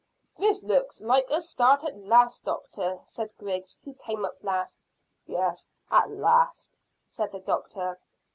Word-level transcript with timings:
"This 0.39 0.63
looks 0.63 0.99
like 0.99 1.27
a 1.29 1.39
start 1.39 1.83
at 1.83 1.95
last, 1.95 2.43
doctor," 2.43 3.01
said 3.05 3.37
Griggs, 3.37 3.79
who 3.85 3.93
came 3.93 4.25
up 4.25 4.43
last. 4.43 4.79
"Yes, 5.27 5.69
at 5.91 6.09
last," 6.09 6.71
said 7.05 7.31
the 7.31 7.39
doctor. 7.39 7.99